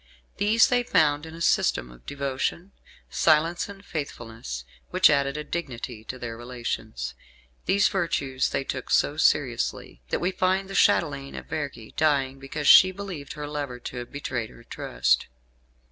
[0.37, 2.71] These they found in a system of devotion,
[3.11, 7.13] silence and faithfulness, which added a dignity to their relations.
[7.67, 12.67] These virtues they took so seriously that we find the Chatelaine of Vergi dying because
[12.67, 15.27] she believed her lover to have betrayed her trust.